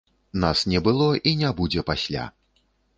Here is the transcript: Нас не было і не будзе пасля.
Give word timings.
Нас 0.43 0.63
не 0.71 0.81
было 0.87 1.11
і 1.31 1.37
не 1.45 1.55
будзе 1.63 1.87
пасля. 1.95 2.29